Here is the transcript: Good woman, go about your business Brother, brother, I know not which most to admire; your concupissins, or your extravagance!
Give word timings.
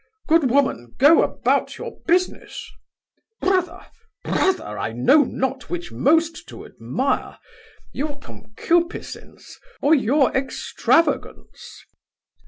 Good 0.27 0.49
woman, 0.49 0.95
go 0.97 1.21
about 1.21 1.77
your 1.77 1.99
business 2.07 2.67
Brother, 3.39 3.85
brother, 4.23 4.75
I 4.79 4.93
know 4.93 5.23
not 5.23 5.69
which 5.69 5.91
most 5.91 6.47
to 6.49 6.65
admire; 6.65 7.37
your 7.93 8.17
concupissins, 8.19 9.59
or 9.79 9.93
your 9.93 10.35
extravagance! 10.35 11.85